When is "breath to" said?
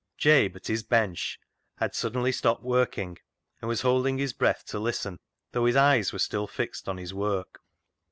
4.33-4.79